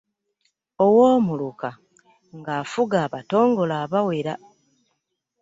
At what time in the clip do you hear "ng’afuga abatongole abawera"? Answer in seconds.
2.37-4.33